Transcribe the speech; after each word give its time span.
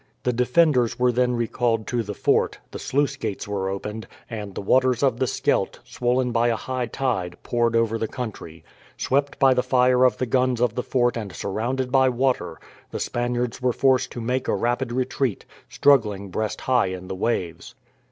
The 0.23 0.33
defenders 0.33 0.97
were 0.97 1.11
then 1.11 1.35
recalled 1.35 1.85
to 1.89 2.01
the 2.01 2.15
fort, 2.15 2.57
the 2.71 2.79
sluice 2.79 3.17
gates 3.17 3.47
were 3.47 3.69
opened, 3.69 4.07
and 4.31 4.55
the 4.55 4.59
waters 4.61 5.03
of 5.03 5.19
the 5.19 5.27
Scheldt, 5.27 5.77
swollen 5.83 6.31
by 6.31 6.47
a 6.47 6.55
high 6.55 6.87
tide, 6.87 7.37
poured 7.43 7.75
over 7.75 7.99
the 7.99 8.07
country. 8.07 8.63
Swept 8.97 9.37
by 9.37 9.53
the 9.53 9.61
fire 9.61 10.03
of 10.03 10.17
the 10.17 10.25
guns 10.25 10.59
of 10.59 10.73
the 10.73 10.81
fort 10.81 11.17
and 11.17 11.31
surrounded 11.31 11.91
by 11.91 12.09
water, 12.09 12.59
the 12.89 12.99
Spaniards 12.99 13.61
were 13.61 13.71
forced 13.73 14.11
to 14.13 14.21
make 14.21 14.47
a 14.47 14.55
rapid 14.55 14.91
retreat, 14.91 15.45
struggling 15.69 16.29
breast 16.31 16.61
high 16.61 16.87
in 16.87 17.07
the 17.07 17.13
waves. 17.15 17.75